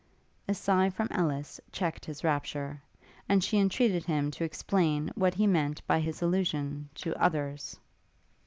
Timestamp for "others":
7.21-7.77